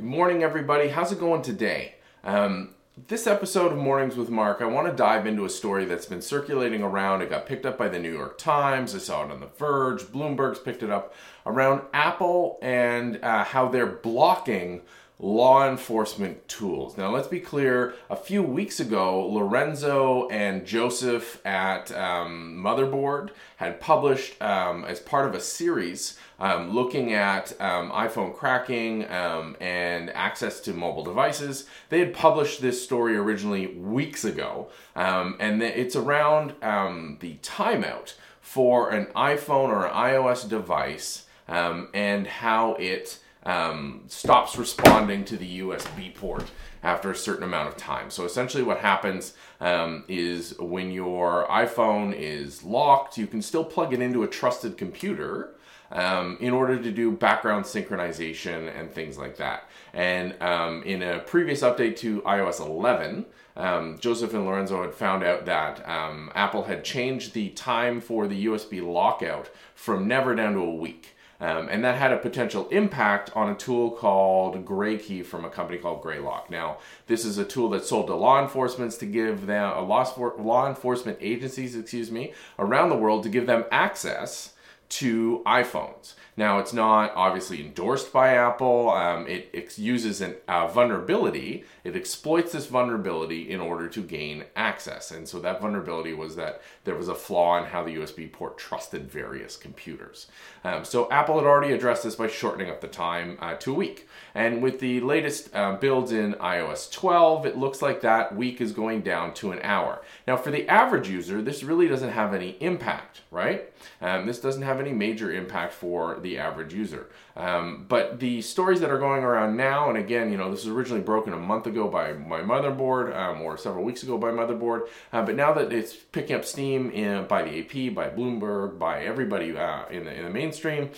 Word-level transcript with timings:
Good 0.00 0.08
morning, 0.08 0.42
everybody. 0.42 0.88
How's 0.88 1.12
it 1.12 1.20
going 1.20 1.42
today? 1.42 1.96
Um, 2.24 2.70
this 3.08 3.26
episode 3.26 3.70
of 3.70 3.76
Mornings 3.76 4.16
with 4.16 4.30
Mark, 4.30 4.62
I 4.62 4.64
want 4.64 4.86
to 4.86 4.96
dive 4.96 5.26
into 5.26 5.44
a 5.44 5.50
story 5.50 5.84
that's 5.84 6.06
been 6.06 6.22
circulating 6.22 6.82
around. 6.82 7.20
It 7.20 7.28
got 7.28 7.44
picked 7.44 7.66
up 7.66 7.76
by 7.76 7.90
the 7.90 7.98
New 7.98 8.10
York 8.10 8.38
Times. 8.38 8.94
I 8.94 8.98
saw 8.98 9.26
it 9.26 9.30
on 9.30 9.40
The 9.40 9.48
Verge. 9.58 10.04
Bloomberg's 10.04 10.58
picked 10.58 10.82
it 10.82 10.88
up 10.88 11.12
around 11.44 11.82
Apple 11.92 12.58
and 12.62 13.22
uh, 13.22 13.44
how 13.44 13.68
they're 13.68 13.84
blocking 13.84 14.80
law 15.20 15.68
enforcement 15.68 16.48
tools. 16.48 16.96
Now, 16.96 17.10
let's 17.10 17.28
be 17.28 17.40
clear 17.40 17.94
a 18.08 18.16
few 18.16 18.42
weeks 18.42 18.80
ago, 18.80 19.26
Lorenzo 19.26 20.28
and 20.28 20.64
Joseph 20.64 21.44
at 21.46 21.92
um, 21.92 22.62
Motherboard 22.64 23.30
had 23.56 23.80
published, 23.80 24.40
um, 24.40 24.84
as 24.86 24.98
part 24.98 25.28
of 25.28 25.34
a 25.34 25.40
series, 25.40 26.18
um, 26.38 26.70
looking 26.74 27.12
at 27.12 27.52
um, 27.60 27.90
iPhone 27.90 28.34
cracking 28.34 29.10
um, 29.10 29.56
and 29.60 30.08
access 30.10 30.58
to 30.60 30.72
mobile 30.72 31.04
devices. 31.04 31.66
They 31.90 31.98
had 31.98 32.14
published 32.14 32.62
this 32.62 32.82
story 32.82 33.14
originally 33.14 33.66
weeks 33.66 34.24
ago, 34.24 34.70
um, 34.96 35.36
and 35.38 35.62
it's 35.62 35.96
around 35.96 36.54
the 36.60 37.36
timeout 37.42 38.14
for 38.40 38.90
an 38.90 39.06
iPhone 39.14 39.68
or 39.68 39.86
an 39.86 39.92
iOS 39.92 40.48
device 40.48 41.26
and 41.46 42.26
how 42.26 42.74
it 42.74 43.18
um, 43.44 44.02
stops 44.06 44.56
responding 44.56 45.24
to 45.24 45.36
the 45.36 45.60
USB 45.60 46.14
port 46.14 46.50
after 46.82 47.10
a 47.10 47.16
certain 47.16 47.44
amount 47.44 47.68
of 47.68 47.76
time. 47.76 48.10
So 48.10 48.24
essentially, 48.24 48.62
what 48.62 48.78
happens 48.78 49.34
um, 49.60 50.04
is 50.08 50.58
when 50.58 50.90
your 50.90 51.46
iPhone 51.48 52.14
is 52.14 52.62
locked, 52.62 53.18
you 53.18 53.26
can 53.26 53.42
still 53.42 53.64
plug 53.64 53.92
it 53.92 54.00
into 54.00 54.22
a 54.22 54.28
trusted 54.28 54.76
computer. 54.76 55.54
Um, 55.92 56.36
in 56.38 56.52
order 56.52 56.80
to 56.80 56.92
do 56.92 57.10
background 57.10 57.64
synchronization 57.64 58.72
and 58.78 58.92
things 58.92 59.18
like 59.18 59.38
that. 59.38 59.64
And 59.92 60.40
um, 60.40 60.84
in 60.84 61.02
a 61.02 61.18
previous 61.18 61.62
update 61.62 61.96
to 61.96 62.20
iOS 62.20 62.60
11, 62.60 63.26
um, 63.56 63.98
Joseph 63.98 64.32
and 64.32 64.46
Lorenzo 64.46 64.82
had 64.82 64.94
found 64.94 65.24
out 65.24 65.46
that 65.46 65.86
um, 65.88 66.30
Apple 66.36 66.62
had 66.62 66.84
changed 66.84 67.34
the 67.34 67.48
time 67.50 68.00
for 68.00 68.28
the 68.28 68.46
USB 68.46 68.86
lockout 68.86 69.50
from 69.74 70.06
never 70.06 70.36
down 70.36 70.52
to 70.52 70.60
a 70.60 70.74
week. 70.74 71.16
Um, 71.40 71.68
and 71.70 71.82
that 71.84 71.96
had 71.96 72.12
a 72.12 72.18
potential 72.18 72.68
impact 72.68 73.34
on 73.34 73.50
a 73.50 73.54
tool 73.54 73.92
called 73.92 74.62
GrayKey 74.66 75.24
from 75.24 75.44
a 75.44 75.50
company 75.50 75.78
called 75.78 76.02
Graylock. 76.02 76.50
Now, 76.50 76.76
this 77.06 77.24
is 77.24 77.38
a 77.38 77.44
tool 77.46 77.70
that's 77.70 77.88
sold 77.88 78.08
to 78.08 78.14
law 78.14 78.42
enforcement 78.42 78.92
to 78.92 79.06
give 79.06 79.46
them 79.46 79.72
uh, 79.72 79.80
law, 79.82 80.34
law 80.38 80.68
enforcement 80.68 81.16
agencies, 81.20 81.74
excuse 81.76 82.10
me, 82.10 82.34
around 82.58 82.90
the 82.90 82.96
world 82.96 83.22
to 83.22 83.30
give 83.30 83.46
them 83.46 83.64
access 83.70 84.52
to 84.90 85.42
iPhones. 85.46 86.14
Now, 86.36 86.58
it's 86.58 86.72
not 86.72 87.12
obviously 87.14 87.60
endorsed 87.60 88.12
by 88.12 88.34
Apple. 88.34 88.90
Um, 88.90 89.26
it, 89.26 89.50
it, 89.52 89.78
uses 89.78 90.22
a 90.22 90.36
uh, 90.48 90.68
vulnerability. 90.68 91.64
It 91.84 91.94
exploits 91.94 92.52
this 92.52 92.66
vulnerability 92.66 93.50
in 93.50 93.60
order 93.60 93.88
to 93.88 94.02
gain 94.02 94.44
access. 94.56 95.10
And 95.10 95.28
so 95.28 95.38
that 95.40 95.60
vulnerability 95.60 96.12
was 96.12 96.36
that 96.36 96.62
there 96.84 96.96
was 96.96 97.08
a 97.08 97.14
flaw 97.14 97.58
in 97.58 97.64
how 97.64 97.84
the 97.84 97.96
USB 97.96 98.32
port 98.32 98.58
trusted 98.58 99.10
various 99.10 99.56
computers. 99.56 100.28
Um, 100.64 100.84
so 100.84 101.10
Apple 101.10 101.36
had 101.36 101.46
already 101.46 101.72
addressed 101.72 102.04
this 102.04 102.16
by 102.16 102.26
shortening 102.26 102.70
up 102.70 102.80
the 102.80 102.88
time 102.88 103.36
uh, 103.40 103.54
to 103.56 103.72
a 103.72 103.74
week. 103.76 104.08
And 104.34 104.62
with 104.62 104.80
the 104.80 105.00
latest 105.00 105.54
uh, 105.54 105.76
builds 105.76 106.10
in 106.10 106.34
iOS 106.34 106.90
12, 106.90 107.46
it 107.46 107.58
looks 107.58 107.82
like 107.82 108.00
that 108.00 108.34
week 108.34 108.60
is 108.60 108.72
going 108.72 109.02
down 109.02 109.34
to 109.34 109.52
an 109.52 109.60
hour. 109.62 110.02
Now, 110.26 110.36
for 110.36 110.50
the 110.50 110.68
average 110.68 111.08
user, 111.08 111.42
this 111.42 111.62
really 111.62 111.86
doesn't 111.86 112.10
have 112.10 112.32
any 112.34 112.56
impact, 112.60 113.20
right? 113.30 113.70
Um, 114.00 114.26
this 114.26 114.40
doesn't 114.40 114.62
have 114.62 114.79
any 114.80 114.92
major 114.92 115.32
impact 115.32 115.72
for 115.72 116.18
the 116.20 116.38
average 116.38 116.74
user. 116.74 117.08
Um, 117.36 117.86
but 117.88 118.18
the 118.18 118.42
stories 118.42 118.80
that 118.80 118.90
are 118.90 118.98
going 118.98 119.22
around 119.22 119.56
now, 119.56 119.88
and 119.88 119.98
again, 119.98 120.32
you 120.32 120.38
know, 120.38 120.50
this 120.50 120.64
was 120.64 120.74
originally 120.74 121.02
broken 121.02 121.32
a 121.32 121.38
month 121.38 121.66
ago 121.66 121.88
by 121.88 122.14
my 122.14 122.40
motherboard, 122.40 123.14
um, 123.16 123.42
or 123.42 123.56
several 123.56 123.84
weeks 123.84 124.02
ago 124.02 124.18
by 124.18 124.30
motherboard, 124.30 124.88
uh, 125.12 125.22
but 125.24 125.36
now 125.36 125.52
that 125.52 125.72
it's 125.72 125.94
picking 125.94 126.34
up 126.34 126.44
steam 126.44 126.90
in, 126.90 127.26
by 127.26 127.42
the 127.42 127.60
AP, 127.60 127.94
by 127.94 128.08
Bloomberg, 128.08 128.78
by 128.78 129.04
everybody 129.04 129.56
uh, 129.56 129.86
in, 129.88 130.04
the, 130.04 130.14
in 130.14 130.24
the 130.24 130.30
mainstream, 130.30 130.90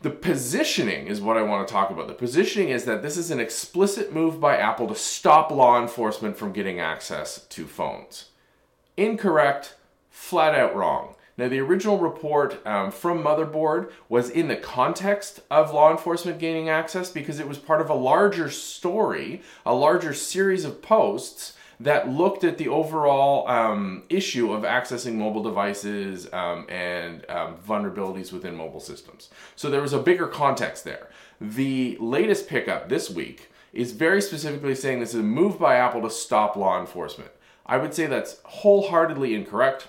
the 0.00 0.10
positioning 0.10 1.08
is 1.08 1.20
what 1.20 1.36
I 1.36 1.42
want 1.42 1.66
to 1.66 1.72
talk 1.72 1.90
about. 1.90 2.06
The 2.06 2.14
positioning 2.14 2.68
is 2.68 2.84
that 2.84 3.02
this 3.02 3.16
is 3.16 3.30
an 3.30 3.40
explicit 3.40 4.12
move 4.12 4.40
by 4.40 4.56
Apple 4.56 4.86
to 4.88 4.94
stop 4.94 5.50
law 5.50 5.80
enforcement 5.80 6.36
from 6.36 6.52
getting 6.52 6.78
access 6.78 7.44
to 7.46 7.66
phones. 7.66 8.26
Incorrect, 8.96 9.74
flat 10.10 10.54
out 10.54 10.74
wrong. 10.74 11.14
Now, 11.38 11.48
the 11.48 11.60
original 11.60 11.98
report 11.98 12.66
um, 12.66 12.90
from 12.90 13.22
Motherboard 13.22 13.92
was 14.08 14.28
in 14.28 14.48
the 14.48 14.56
context 14.56 15.40
of 15.52 15.72
law 15.72 15.92
enforcement 15.92 16.40
gaining 16.40 16.68
access 16.68 17.10
because 17.10 17.38
it 17.38 17.46
was 17.46 17.58
part 17.58 17.80
of 17.80 17.88
a 17.88 17.94
larger 17.94 18.50
story, 18.50 19.40
a 19.64 19.72
larger 19.72 20.12
series 20.12 20.64
of 20.64 20.82
posts 20.82 21.54
that 21.78 22.08
looked 22.08 22.42
at 22.42 22.58
the 22.58 22.66
overall 22.66 23.46
um, 23.48 24.02
issue 24.08 24.52
of 24.52 24.64
accessing 24.64 25.14
mobile 25.14 25.44
devices 25.44 26.28
um, 26.32 26.66
and 26.68 27.24
um, 27.30 27.54
vulnerabilities 27.56 28.32
within 28.32 28.56
mobile 28.56 28.80
systems. 28.80 29.30
So 29.54 29.70
there 29.70 29.80
was 29.80 29.92
a 29.92 30.00
bigger 30.00 30.26
context 30.26 30.82
there. 30.82 31.08
The 31.40 31.96
latest 32.00 32.48
pickup 32.48 32.88
this 32.88 33.10
week 33.10 33.52
is 33.72 33.92
very 33.92 34.20
specifically 34.20 34.74
saying 34.74 34.98
this 34.98 35.14
is 35.14 35.20
a 35.20 35.22
move 35.22 35.56
by 35.56 35.76
Apple 35.76 36.02
to 36.02 36.10
stop 36.10 36.56
law 36.56 36.80
enforcement. 36.80 37.30
I 37.64 37.76
would 37.76 37.94
say 37.94 38.06
that's 38.06 38.40
wholeheartedly 38.44 39.36
incorrect. 39.36 39.86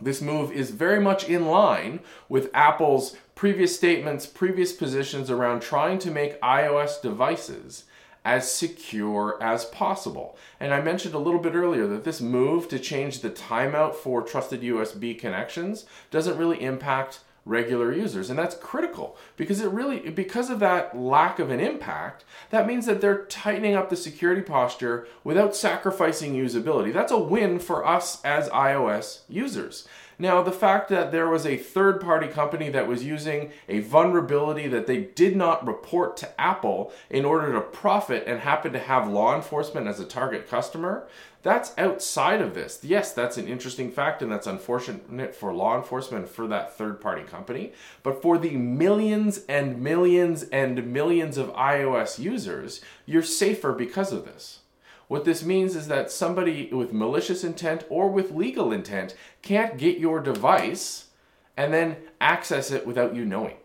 This 0.00 0.22
move 0.22 0.50
is 0.52 0.70
very 0.70 1.00
much 1.00 1.28
in 1.28 1.46
line 1.46 2.00
with 2.28 2.50
Apple's 2.54 3.16
previous 3.34 3.74
statements, 3.74 4.26
previous 4.26 4.72
positions 4.72 5.30
around 5.30 5.60
trying 5.60 5.98
to 6.00 6.10
make 6.10 6.40
iOS 6.40 7.00
devices 7.02 7.84
as 8.24 8.50
secure 8.50 9.42
as 9.42 9.64
possible. 9.66 10.36
And 10.58 10.74
I 10.74 10.80
mentioned 10.80 11.14
a 11.14 11.18
little 11.18 11.40
bit 11.40 11.54
earlier 11.54 11.86
that 11.86 12.04
this 12.04 12.20
move 12.20 12.68
to 12.68 12.78
change 12.78 13.20
the 13.20 13.30
timeout 13.30 13.94
for 13.94 14.22
trusted 14.22 14.62
USB 14.62 15.18
connections 15.18 15.86
doesn't 16.10 16.36
really 16.36 16.62
impact 16.62 17.20
regular 17.44 17.92
users. 17.92 18.30
And 18.30 18.38
that's 18.38 18.54
critical 18.54 19.16
because 19.36 19.60
it 19.60 19.70
really 19.70 20.10
because 20.10 20.50
of 20.50 20.60
that 20.60 20.96
lack 20.96 21.38
of 21.38 21.50
an 21.50 21.60
impact 21.60 22.24
that 22.50 22.66
means 22.66 22.86
that 22.86 23.00
they're 23.00 23.24
tightening 23.26 23.74
up 23.74 23.90
the 23.90 23.96
security 23.96 24.42
posture 24.42 25.06
without 25.24 25.56
sacrificing 25.56 26.34
usability. 26.34 26.92
That's 26.92 27.12
a 27.12 27.18
win 27.18 27.58
for 27.58 27.86
us 27.86 28.22
as 28.24 28.48
iOS 28.50 29.20
users. 29.28 29.86
Now, 30.20 30.42
the 30.42 30.52
fact 30.52 30.90
that 30.90 31.12
there 31.12 31.30
was 31.30 31.46
a 31.46 31.56
third 31.56 31.98
party 31.98 32.28
company 32.28 32.68
that 32.68 32.86
was 32.86 33.02
using 33.02 33.52
a 33.70 33.80
vulnerability 33.80 34.68
that 34.68 34.86
they 34.86 34.98
did 34.98 35.34
not 35.34 35.66
report 35.66 36.18
to 36.18 36.38
Apple 36.38 36.92
in 37.08 37.24
order 37.24 37.54
to 37.54 37.60
profit 37.62 38.24
and 38.26 38.40
happen 38.40 38.74
to 38.74 38.78
have 38.78 39.08
law 39.08 39.34
enforcement 39.34 39.86
as 39.86 39.98
a 39.98 40.04
target 40.04 40.46
customer, 40.46 41.08
that's 41.42 41.72
outside 41.78 42.42
of 42.42 42.54
this. 42.54 42.80
Yes, 42.82 43.12
that's 43.12 43.38
an 43.38 43.48
interesting 43.48 43.90
fact 43.90 44.20
and 44.20 44.30
that's 44.30 44.46
unfortunate 44.46 45.34
for 45.34 45.54
law 45.54 45.76
enforcement 45.76 46.28
for 46.28 46.46
that 46.48 46.76
third 46.76 47.00
party 47.00 47.22
company. 47.22 47.72
But 48.02 48.20
for 48.20 48.36
the 48.36 48.56
millions 48.56 49.40
and 49.48 49.80
millions 49.80 50.42
and 50.44 50.92
millions 50.92 51.38
of 51.38 51.52
iOS 51.54 52.18
users, 52.18 52.82
you're 53.06 53.22
safer 53.22 53.72
because 53.72 54.12
of 54.12 54.24
this. 54.24 54.58
What 55.08 55.24
this 55.24 55.42
means 55.42 55.74
is 55.74 55.88
that 55.88 56.12
somebody 56.12 56.68
with 56.72 56.92
malicious 56.92 57.42
intent 57.42 57.84
or 57.88 58.08
with 58.08 58.30
legal 58.30 58.70
intent 58.70 59.16
can't 59.42 59.76
get 59.76 59.98
your 59.98 60.20
device 60.20 61.06
and 61.56 61.74
then 61.74 61.96
access 62.20 62.70
it 62.70 62.86
without 62.86 63.14
you 63.14 63.24
knowing, 63.24 63.56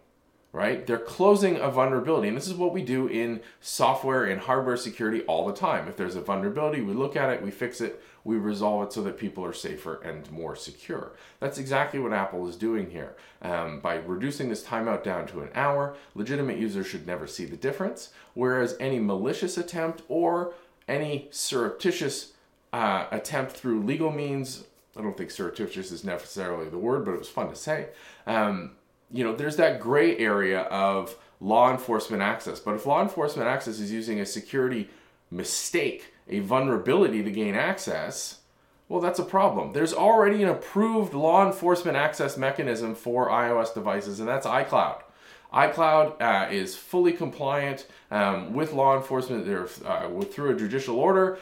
right? 0.56 0.88
They're 0.88 0.98
closing 0.98 1.58
a 1.58 1.70
vulnerability. 1.70 2.30
And 2.30 2.38
this 2.38 2.48
is 2.48 2.54
what 2.54 2.72
we 2.72 2.82
do 2.82 3.08
in 3.08 3.42
software 3.60 4.24
and 4.24 4.40
hardware 4.40 4.78
security 4.78 5.22
all 5.24 5.46
the 5.46 5.54
time. 5.54 5.90
If 5.90 5.98
there's 5.98 6.16
a 6.16 6.22
vulnerability, 6.22 6.80
we 6.80 6.94
look 6.94 7.18
at 7.18 7.30
it, 7.30 7.42
we 7.42 7.52
fix 7.52 7.82
it, 7.82 8.02
we 8.24 8.38
resolve 8.38 8.88
it 8.88 8.94
so 8.94 9.04
that 9.04 9.18
people 9.18 9.44
are 9.44 9.52
safer 9.52 9.96
and 10.02 10.32
more 10.32 10.56
secure. 10.56 11.12
That's 11.42 11.58
exactly 11.58 12.00
what 12.00 12.14
Apple 12.14 12.48
is 12.48 12.56
doing 12.56 12.90
here. 12.90 13.18
Um, 13.42 13.82
by 13.82 13.96
reducing 13.96 14.48
this 14.48 14.64
timeout 14.64 15.04
down 15.04 15.28
to 15.28 15.42
an 15.42 15.50
hour, 15.56 15.98
legitimate 16.16 16.58
users 16.58 16.88
should 16.88 17.06
never 17.06 17.28
see 17.28 17.44
the 17.44 17.58
difference, 17.58 18.12
whereas 18.34 18.78
any 18.80 19.00
malicious 19.00 19.58
attempt 19.58 20.04
or 20.08 20.54
any 20.88 21.28
surreptitious 21.32 22.32
uh, 22.72 23.08
attempt 23.12 23.52
through 23.52 23.84
legal 23.84 24.10
means. 24.10 24.64
I 24.96 25.02
don't 25.02 25.18
think 25.18 25.32
surreptitious 25.32 25.92
is 25.92 26.06
necessarily 26.06 26.70
the 26.70 26.78
word, 26.78 27.04
but 27.04 27.12
it 27.12 27.20
was 27.20 27.28
fun 27.28 27.50
to 27.50 27.58
say. 27.58 27.90
Um, 28.26 28.72
you 29.12 29.24
know, 29.24 29.36
there's 29.36 29.56
that 29.58 29.80
gray 29.80 30.18
area 30.18 30.62
of 30.62 31.16
law 31.40 31.72
enforcement 31.72 32.22
access. 32.22 32.60
But 32.60 32.76
if 32.76 32.86
law 32.86 33.02
enforcement 33.02 33.48
access 33.48 33.80
is 33.80 33.92
using 33.92 34.20
a 34.20 34.26
security 34.26 34.90
mistake, 35.32 36.14
a 36.28 36.40
vulnerability 36.40 37.24
to 37.24 37.32
gain 37.32 37.56
access, 37.56 38.40
well, 38.88 39.02
that's 39.02 39.20
a 39.20 39.24
problem. 39.24 39.74
There's 39.74 39.94
already 39.94 40.44
an 40.44 40.50
approved 40.50 41.14
law 41.14 41.46
enforcement 41.46 41.98
access 41.98 42.38
mechanism 42.38 42.94
for 42.96 43.30
iOS 43.30 43.74
devices, 43.74 44.20
and 44.20 44.30
that's 44.30 44.46
iCloud 44.46 45.02
iCloud 45.56 46.22
uh, 46.22 46.52
is 46.52 46.76
fully 46.76 47.14
compliant 47.14 47.88
um, 48.12 48.54
with 48.54 48.74
law 48.74 48.98
enforcement. 48.98 49.46
They're 49.46 49.68
uh, 49.86 50.22
through 50.22 50.52
a 50.52 50.56
judicial 50.56 51.00
order. 51.00 51.40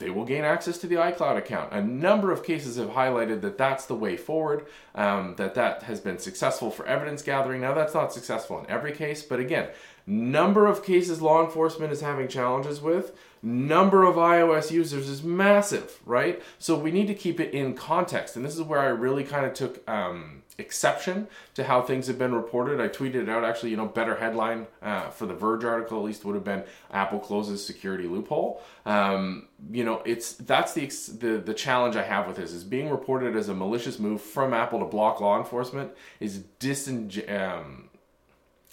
They 0.00 0.10
will 0.10 0.24
gain 0.24 0.44
access 0.44 0.78
to 0.78 0.86
the 0.86 0.96
iCloud 0.96 1.36
account. 1.36 1.72
A 1.72 1.82
number 1.82 2.32
of 2.32 2.42
cases 2.42 2.76
have 2.76 2.88
highlighted 2.88 3.42
that 3.42 3.58
that's 3.58 3.84
the 3.84 3.94
way 3.94 4.16
forward, 4.16 4.66
um, 4.94 5.34
that 5.36 5.54
that 5.54 5.84
has 5.84 6.00
been 6.00 6.18
successful 6.18 6.70
for 6.70 6.86
evidence 6.86 7.22
gathering. 7.22 7.60
Now, 7.60 7.74
that's 7.74 7.94
not 7.94 8.12
successful 8.12 8.58
in 8.58 8.68
every 8.68 8.92
case, 8.92 9.22
but 9.22 9.38
again, 9.38 9.68
number 10.06 10.66
of 10.66 10.82
cases 10.82 11.20
law 11.20 11.44
enforcement 11.44 11.92
is 11.92 12.00
having 12.00 12.28
challenges 12.28 12.80
with, 12.80 13.14
number 13.42 14.04
of 14.04 14.16
iOS 14.16 14.70
users 14.70 15.06
is 15.06 15.22
massive, 15.22 16.00
right? 16.06 16.42
So 16.58 16.78
we 16.78 16.90
need 16.90 17.06
to 17.08 17.14
keep 17.14 17.38
it 17.38 17.52
in 17.52 17.74
context. 17.74 18.36
And 18.36 18.44
this 18.44 18.54
is 18.54 18.62
where 18.62 18.80
I 18.80 18.86
really 18.86 19.22
kind 19.22 19.44
of 19.44 19.52
took. 19.54 19.88
Um, 19.88 20.39
exception 20.60 21.26
to 21.54 21.64
how 21.64 21.82
things 21.82 22.06
have 22.06 22.18
been 22.18 22.34
reported. 22.34 22.80
I 22.80 22.88
tweeted 22.88 23.28
out 23.28 23.44
actually, 23.44 23.70
you 23.70 23.76
know, 23.76 23.86
better 23.86 24.16
headline 24.16 24.66
uh, 24.82 25.10
for 25.10 25.26
the 25.26 25.34
Verge 25.34 25.64
article 25.64 25.98
at 25.98 26.04
least 26.04 26.24
would 26.24 26.34
have 26.34 26.44
been 26.44 26.62
Apple 26.92 27.18
closes 27.18 27.64
security 27.64 28.06
loophole. 28.06 28.62
Um, 28.86 29.48
you 29.70 29.84
know, 29.84 30.02
it's 30.04 30.34
that's 30.34 30.74
the, 30.74 30.86
the 30.86 31.38
the 31.38 31.54
challenge 31.54 31.96
I 31.96 32.02
have 32.02 32.26
with 32.26 32.36
this 32.36 32.52
is 32.52 32.64
being 32.64 32.90
reported 32.90 33.36
as 33.36 33.48
a 33.48 33.54
malicious 33.54 33.98
move 33.98 34.20
from 34.20 34.54
Apple 34.54 34.78
to 34.80 34.84
block 34.84 35.20
law 35.20 35.38
enforcement 35.38 35.92
is 36.20 36.44
disingen. 36.60 37.28
Um, 37.30 37.88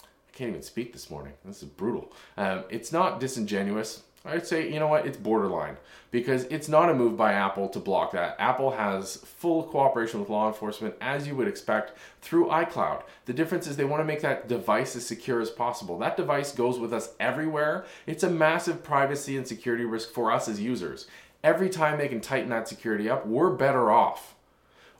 I 0.03 0.37
can't 0.37 0.49
even 0.49 0.61
speak 0.61 0.93
this 0.93 1.09
morning. 1.09 1.33
This 1.43 1.63
is 1.63 1.69
brutal. 1.69 2.11
Um, 2.37 2.65
it's 2.69 2.91
not 2.91 3.19
disingenuous 3.19 4.03
I'd 4.27 4.47
say, 4.47 4.71
you 4.71 4.79
know 4.79 4.87
what, 4.87 5.05
it's 5.05 5.17
borderline 5.17 5.77
because 6.11 6.43
it's 6.45 6.69
not 6.69 6.89
a 6.89 6.93
move 6.93 7.17
by 7.17 7.33
Apple 7.33 7.67
to 7.69 7.79
block 7.79 8.11
that. 8.11 8.35
Apple 8.39 8.71
has 8.71 9.17
full 9.17 9.63
cooperation 9.63 10.19
with 10.19 10.29
law 10.29 10.47
enforcement, 10.47 10.95
as 11.01 11.27
you 11.27 11.35
would 11.35 11.47
expect, 11.47 11.97
through 12.21 12.47
iCloud. 12.47 13.03
The 13.25 13.33
difference 13.33 13.67
is 13.67 13.75
they 13.75 13.83
want 13.83 14.01
to 14.01 14.05
make 14.05 14.21
that 14.21 14.47
device 14.47 14.95
as 14.95 15.05
secure 15.05 15.41
as 15.41 15.49
possible. 15.49 15.97
That 15.97 16.17
device 16.17 16.53
goes 16.53 16.79
with 16.79 16.93
us 16.93 17.13
everywhere. 17.19 17.85
It's 18.05 18.23
a 18.23 18.29
massive 18.29 18.83
privacy 18.83 19.35
and 19.35 19.47
security 19.47 19.83
risk 19.83 20.11
for 20.11 20.31
us 20.31 20.47
as 20.47 20.61
users. 20.61 21.07
Every 21.43 21.69
time 21.69 21.97
they 21.97 22.07
can 22.07 22.21
tighten 22.21 22.49
that 22.49 22.67
security 22.67 23.09
up, 23.09 23.27
we're 23.27 23.51
better 23.51 23.91
off. 23.91 24.35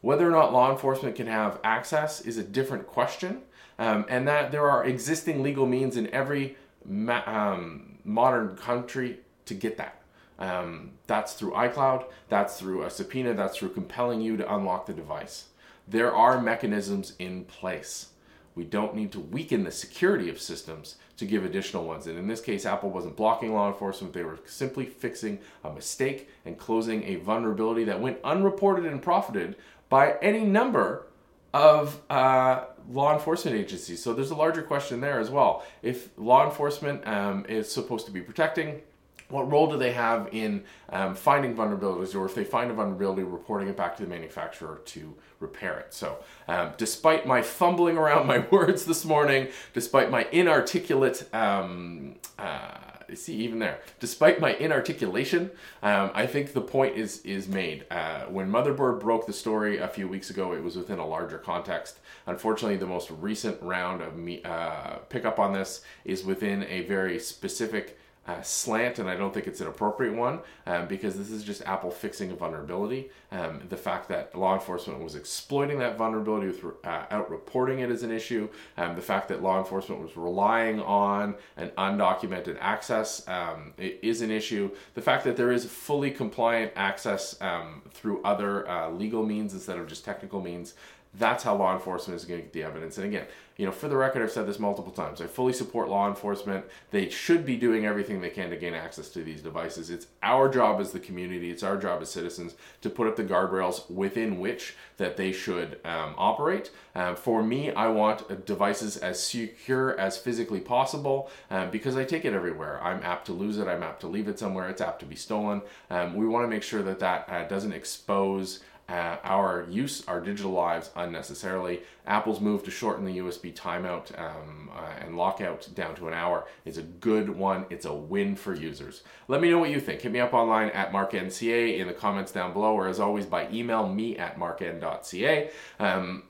Whether 0.02 0.28
or 0.28 0.32
not 0.32 0.54
law 0.54 0.72
enforcement 0.72 1.16
can 1.16 1.28
have 1.28 1.60
access 1.64 2.22
is 2.22 2.38
a 2.38 2.44
different 2.44 2.86
question, 2.86 3.42
um, 3.80 4.06
and 4.10 4.28
that 4.28 4.52
there 4.52 4.70
are 4.70 4.86
existing 4.86 5.42
legal 5.42 5.66
means 5.66 5.98
in 5.98 6.08
every 6.14 6.58
ma- 6.88 7.24
um, 7.26 7.98
modern 8.04 8.56
country 8.56 9.20
to 9.46 9.54
get 9.54 9.78
that. 9.78 10.02
Um, 10.40 10.92
that's 11.08 11.34
through 11.34 11.52
iCloud, 11.52 12.06
that's 12.30 12.60
through 12.60 12.84
a 12.84 12.90
subpoena, 12.90 13.34
that's 13.34 13.58
through 13.58 13.70
compelling 13.70 14.22
you 14.22 14.38
to 14.38 14.56
unlock 14.56 14.86
the 14.86 14.94
device. 14.94 15.48
There 15.88 16.14
are 16.14 16.42
mechanisms 16.42 17.14
in 17.18 17.46
place. 17.46 18.10
We 18.54 18.64
don't 18.64 18.96
need 18.96 19.12
to 19.12 19.20
weaken 19.20 19.64
the 19.64 19.72
security 19.72 20.30
of 20.30 20.40
systems 20.42 20.96
to 21.18 21.26
give 21.26 21.46
additional 21.46 21.86
ones. 21.86 22.08
And 22.08 22.18
in 22.18 22.28
this 22.28 22.42
case, 22.42 22.66
Apple 22.66 22.90
wasn't 22.90 23.16
blocking 23.16 23.54
law 23.54 23.68
enforcement, 23.68 24.14
they 24.14 24.24
were 24.24 24.40
simply 24.46 24.86
fixing 24.86 25.40
a 25.64 25.72
mistake 25.72 26.30
and 26.46 26.58
closing 26.58 27.04
a 27.04 27.16
vulnerability 27.16 27.84
that 27.86 28.02
went 28.02 28.20
unreported 28.24 28.86
and 28.86 29.02
profited 29.02 29.56
by 29.90 30.18
any 30.22 30.44
number 30.44 31.08
of 31.54 32.02
uh, 32.10 32.66
law 32.90 33.14
enforcement 33.14 33.58
agencies. 33.58 34.02
So 34.02 34.14
there's 34.14 34.32
a 34.32 34.36
larger 34.36 34.62
question 34.62 35.02
there 35.02 35.20
as 35.20 35.30
well. 35.30 35.66
If 35.82 36.10
law 36.18 36.46
enforcement 36.46 37.06
um, 37.08 37.46
is 37.48 37.72
supposed 37.72 38.06
to 38.06 38.12
be 38.12 38.22
protecting, 38.22 38.82
what 39.30 39.52
role 39.52 39.68
do 39.68 39.78
they 39.78 39.92
have 39.92 40.30
in 40.32 40.64
um, 40.90 41.14
finding 41.14 41.54
vulnerabilities, 41.54 42.16
or 42.16 42.26
if 42.26 42.34
they 42.34 42.46
find 42.46 42.72
a 42.72 42.74
vulnerability, 42.74 43.24
reporting 43.24 43.68
it 43.68 43.76
back 43.76 43.98
to 43.98 44.04
the 44.04 44.10
manufacturer 44.10 44.82
to 44.86 45.14
repair 45.40 45.80
it? 45.80 45.94
So, 45.94 46.20
um, 46.48 46.72
despite 46.78 47.28
my 47.28 47.42
fumbling 47.42 47.98
around 47.98 48.26
my 48.26 48.40
words 48.52 48.86
this 48.86 49.04
morning, 49.04 49.50
despite 49.74 50.10
my 50.10 50.28
inarticulate 50.32 51.28
um, 51.34 52.16
uh, 52.40 52.78
see 53.16 53.36
even 53.36 53.60
there. 53.60 53.80
Despite 54.00 54.40
my 54.40 54.54
inarticulation 54.56 55.52
um, 55.84 56.12
i 56.14 56.26
think 56.26 56.54
the 56.54 56.62
point 56.62 56.98
is 56.98 57.22
is 57.22 57.48
made. 57.48 57.86
Uh, 57.90 58.24
when 58.26 58.50
motherboard 58.50 59.00
broke 59.00 59.26
the 59.26 59.34
story 59.34 59.78
a 59.78 59.88
few 59.88 60.08
weeks 60.08 60.30
ago 60.30 60.54
it 60.54 60.64
was 60.64 60.76
within 60.76 61.00
a 61.00 61.06
larger 61.06 61.38
context. 61.38 62.00
Unfortunately 62.26 62.78
the 62.78 62.86
most 62.86 63.10
recent 63.12 63.62
round 63.62 64.02
of 64.02 64.16
me 64.18 64.42
uh, 64.44 64.98
pickup 65.10 65.40
on 65.40 65.54
this 65.54 65.82
is 66.06 66.24
within 66.24 66.64
a 66.64 66.82
very 66.82 67.20
specific 67.20 67.98
uh, 68.28 68.42
slant, 68.42 69.00
and 69.00 69.10
I 69.10 69.16
don't 69.16 69.34
think 69.34 69.48
it's 69.48 69.62
an 69.62 69.68
appropriate 69.68 70.14
one 70.14 70.40
um, 70.66 70.88
because 70.88 71.18
this 71.18 71.32
is 71.32 71.44
just 71.44 71.62
Apple 71.66 71.90
fixing 71.90 72.32
a 72.32 72.36
vulnerability. 72.36 73.10
Um, 73.32 73.62
the 73.70 73.78
fact 73.78 74.10
that 74.10 74.36
law 74.36 74.54
enforcement 74.54 75.02
was 75.02 75.16
exploiting 75.16 75.80
that 75.80 75.98
vulnerability 75.98 76.48
without 76.48 77.12
uh, 77.12 77.24
reporting 77.30 77.80
it 77.80 77.90
as 77.90 78.04
an 78.04 78.12
issue, 78.12 78.50
um, 78.78 78.96
the 78.96 79.02
fact 79.02 79.30
that 79.30 79.42
law 79.42 79.60
enforcement 79.60 80.02
was 80.02 80.18
relying 80.18 80.82
on 80.82 81.36
an 81.56 81.72
undocumented 81.78 82.58
access 82.60 83.28
um, 83.28 83.74
is 83.78 84.22
an 84.22 84.32
issue. 84.32 84.70
The 84.94 85.02
fact 85.02 85.24
that 85.24 85.38
there 85.38 85.52
is 85.52 85.66
fully 85.66 86.12
compliant 86.12 86.74
access 86.76 87.40
um, 87.42 87.82
through 87.92 88.22
other 88.24 88.68
uh, 88.70 88.90
legal 88.90 89.26
means 89.26 89.54
instead 89.54 89.78
of 89.78 89.88
just 89.88 90.04
technical 90.04 90.42
means 90.42 90.74
that's 91.18 91.44
how 91.44 91.56
law 91.56 91.74
enforcement 91.74 92.20
is 92.20 92.26
going 92.26 92.40
to 92.40 92.44
get 92.44 92.54
the 92.54 92.64
evidence. 92.64 92.98
And 92.98 93.08
again, 93.08 93.28
you 93.58 93.66
know, 93.66 93.72
for 93.72 93.88
the 93.88 93.98
record, 93.98 94.22
I've 94.22 94.32
said 94.32 94.46
this 94.46 94.60
multiple 94.60 94.92
times. 94.92 95.20
I 95.20 95.26
fully 95.26 95.52
support 95.52 95.90
law 95.90 96.08
enforcement. 96.08 96.66
They 96.92 97.10
should 97.10 97.44
be 97.44 97.58
doing 97.58 97.88
everything 97.88 98.22
they 98.22 98.30
can 98.30 98.52
to 98.52 98.56
gain 98.56 98.76
access 98.76 99.10
to 99.10 99.24
these 99.24 99.42
devices. 99.42 99.90
It's 99.90 100.06
our 100.22 100.48
job 100.48 100.80
as 100.80 100.92
the 100.92 101.00
community, 101.00 101.50
it's 101.50 101.64
our 101.64 101.76
job 101.76 102.04
as 102.04 102.10
citizens 102.10 102.54
to 102.82 102.90
put 102.90 103.08
up 103.08 103.16
the 103.16 103.24
guardrails 103.24 103.90
within 103.90 104.40
which 104.40 104.76
that 104.98 105.18
they 105.18 105.32
should 105.32 105.80
um, 105.84 106.14
operate. 106.20 106.70
Um, 106.94 107.16
for 107.16 107.42
me, 107.42 107.72
I 107.72 107.88
want 107.88 108.46
devices 108.46 108.98
as 108.98 109.22
secure 109.22 110.00
as 110.00 110.18
physically 110.18 110.60
possible 110.60 111.32
um, 111.50 111.72
because 111.72 111.98
I 111.98 112.04
take 112.04 112.26
it 112.26 112.34
everywhere. 112.34 112.80
I'm 112.84 113.02
apt 113.02 113.26
to 113.28 113.34
lose 113.34 113.58
it. 113.58 113.68
I'm 113.68 113.82
apt 113.82 114.02
to 114.02 114.08
leave 114.08 114.28
it 114.28 114.38
somewhere. 114.38 114.70
It's 114.70 114.82
apt 114.82 115.00
to 115.00 115.08
be 115.08 115.16
stolen. 115.16 115.64
Um, 115.90 116.16
we 116.16 116.28
want 116.28 116.44
to 116.44 116.48
make 116.48 116.64
sure 116.64 116.84
that 116.84 117.00
that 117.00 117.28
uh, 117.28 117.48
doesn't 117.48 117.74
expose 117.74 118.60
uh, 118.90 119.18
our 119.24 119.66
use, 119.70 120.08
our 120.08 120.22
digital 120.22 120.52
lives 120.52 120.92
unnecessarily. 120.96 121.82
Apple's 122.06 122.40
move 122.40 122.64
to 122.64 122.72
shorten 122.72 123.06
the 123.06 123.18
USB 123.20 123.54
timeout 123.54 124.18
um, 124.18 124.70
uh, 124.74 124.94
and 125.02 125.18
lockout 125.18 125.68
down 125.76 125.94
to 125.96 126.08
an 126.08 126.14
hour 126.14 126.48
is 126.64 126.78
a 126.78 126.84
good 126.84 127.30
one. 127.30 127.66
It's 127.70 127.86
a 127.86 127.94
win 127.94 128.36
for 128.36 128.54
users. 128.54 129.04
Let 129.28 129.42
me 129.42 129.50
know 129.50 129.60
what 129.60 129.72
you 129.72 129.82
think. 129.82 130.02
Hit 130.02 130.12
me 130.12 130.20
up 130.20 130.34
online 130.34 130.70
at 130.70 130.92
marknca 130.94 131.78
in 131.78 131.88
the 131.88 131.94
comments 131.94 132.32
down 132.32 132.54
below, 132.54 132.74
or 132.74 132.88
as 132.88 133.00
always 133.00 133.26
by 133.26 133.50
email 133.52 133.88
me 133.88 134.18
at 134.18 134.40
markn.ca. 134.40 135.50
Um, 135.80 136.24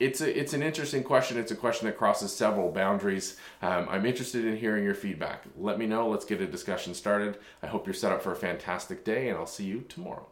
it's 0.00 0.20
a, 0.20 0.38
it's 0.38 0.52
an 0.52 0.62
interesting 0.62 1.02
question. 1.02 1.38
It's 1.38 1.52
a 1.52 1.56
question 1.56 1.86
that 1.86 1.96
crosses 1.96 2.34
several 2.34 2.70
boundaries. 2.70 3.36
Um, 3.62 3.86
I'm 3.88 4.06
interested 4.06 4.44
in 4.44 4.56
hearing 4.56 4.84
your 4.84 4.94
feedback. 4.94 5.44
Let 5.56 5.78
me 5.78 5.86
know. 5.86 6.08
Let's 6.08 6.24
get 6.24 6.40
a 6.40 6.46
discussion 6.46 6.94
started. 6.94 7.38
I 7.62 7.68
hope 7.68 7.86
you're 7.86 7.94
set 7.94 8.12
up 8.12 8.22
for 8.22 8.32
a 8.32 8.36
fantastic 8.36 9.04
day, 9.04 9.28
and 9.28 9.38
I'll 9.38 9.46
see 9.46 9.64
you 9.64 9.84
tomorrow. 9.88 10.26